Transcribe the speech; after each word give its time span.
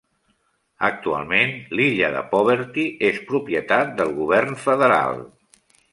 Actualment, 0.87 1.51
l'illa 1.79 2.09
de 2.15 2.23
Poverty 2.33 2.85
és 3.11 3.19
propietat 3.33 3.93
del 4.01 4.15
govern 4.23 4.59
federal. 4.69 5.23